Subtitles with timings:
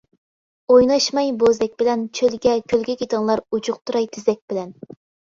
[0.75, 4.73] ئويناشماي بوزەك بىلەن، چۆلگە، كۆلگە كېتىڭلار، ئۇجۇقتۇراي تېزەك بىلەن.